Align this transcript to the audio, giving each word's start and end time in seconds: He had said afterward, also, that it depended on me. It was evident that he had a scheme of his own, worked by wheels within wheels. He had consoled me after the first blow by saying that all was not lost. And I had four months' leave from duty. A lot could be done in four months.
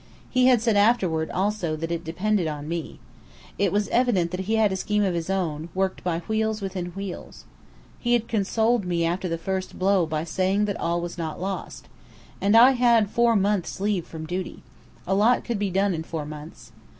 He 0.31 0.47
had 0.47 0.63
said 0.63 0.75
afterward, 0.77 1.29
also, 1.29 1.75
that 1.75 1.91
it 1.91 2.03
depended 2.03 2.47
on 2.47 2.67
me. 2.67 2.97
It 3.59 3.71
was 3.71 3.87
evident 3.89 4.31
that 4.31 4.39
he 4.49 4.55
had 4.55 4.71
a 4.71 4.75
scheme 4.75 5.03
of 5.03 5.13
his 5.13 5.29
own, 5.29 5.69
worked 5.75 6.03
by 6.03 6.21
wheels 6.21 6.59
within 6.59 6.87
wheels. 6.95 7.45
He 7.99 8.13
had 8.13 8.27
consoled 8.27 8.83
me 8.83 9.05
after 9.05 9.29
the 9.29 9.37
first 9.37 9.77
blow 9.77 10.07
by 10.07 10.23
saying 10.23 10.65
that 10.65 10.79
all 10.79 11.01
was 11.01 11.19
not 11.19 11.39
lost. 11.39 11.87
And 12.41 12.57
I 12.57 12.71
had 12.71 13.11
four 13.11 13.35
months' 13.35 13.79
leave 13.79 14.07
from 14.07 14.25
duty. 14.25 14.63
A 15.05 15.13
lot 15.13 15.43
could 15.45 15.59
be 15.59 15.69
done 15.69 15.93
in 15.93 16.01
four 16.01 16.25
months. 16.25 16.71